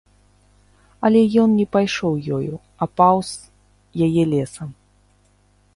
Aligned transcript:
Але 1.09 1.21
ён 1.43 1.49
не 1.59 1.67
пайшоў 1.77 2.13
ёю, 2.39 2.55
а 2.85 2.89
паўз 3.01 3.29
яе 4.09 4.23
лесам. 4.33 4.69